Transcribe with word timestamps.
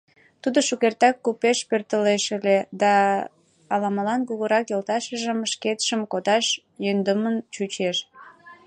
Тудо 0.41 0.59
шукертак 0.67 1.15
купеш 1.25 1.59
пӧртылеш 1.69 2.23
ыле 2.37 2.57
да 2.81 2.93
ала-молан 3.73 4.21
кугурак 4.27 4.65
йолташыжым 4.69 5.39
шкетшым 5.51 6.01
кодаш 6.11 6.45
йӧндымын 6.83 7.35
чучеш. 7.53 7.97